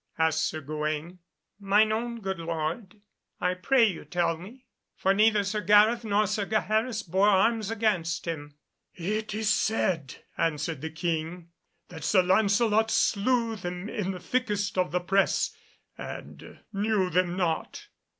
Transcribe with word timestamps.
asked 0.17 0.47
Sir 0.47 0.61
Gawaine; 0.61 1.19
"mine 1.59 1.91
own 1.91 2.21
good 2.21 2.39
lord, 2.39 3.01
I 3.39 3.53
pray 3.53 3.85
you 3.85 4.03
tell 4.03 4.35
me, 4.35 4.65
for 4.95 5.13
neither 5.13 5.43
Sir 5.43 5.61
Gareth 5.61 6.03
nor 6.03 6.25
Sir 6.25 6.47
Gaheris 6.47 7.03
bore 7.03 7.27
arms 7.29 7.69
against 7.69 8.25
him." 8.25 8.55
"It 8.95 9.35
is 9.35 9.53
said," 9.53 10.23
answered 10.39 10.81
the 10.81 10.89
King, 10.89 11.49
"that 11.89 12.03
Sir 12.03 12.23
Lancelot 12.23 12.89
slew 12.89 13.55
them 13.55 13.87
in 13.89 14.09
the 14.09 14.19
thickest 14.19 14.75
of 14.75 14.91
the 14.91 15.01
press 15.01 15.55
and 15.99 16.61
knew 16.73 17.11
them 17.11 17.37
not. 17.37 17.85